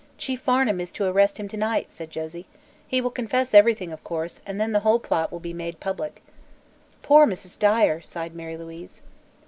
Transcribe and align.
"Chief 0.17 0.41
Farnum 0.41 0.81
is 0.81 0.91
to 0.93 1.05
arrest 1.05 1.39
him 1.39 1.47
to 1.49 1.57
night," 1.57 1.91
said 1.93 2.09
Josie. 2.09 2.47
"He 2.87 3.01
will 3.01 3.11
confess 3.11 3.53
everything, 3.53 3.91
of 3.93 4.03
course, 4.03 4.41
and 4.47 4.59
then 4.59 4.71
the 4.71 4.79
whole 4.79 4.97
plot 4.97 5.31
will 5.31 5.39
be 5.39 5.53
made 5.53 5.79
public." 5.79 6.23
"Poor 7.03 7.27
Mrs. 7.27 7.59
Dyer!" 7.59 8.01
sighed 8.01 8.33
Mary 8.33 8.57
Louise. 8.57 9.03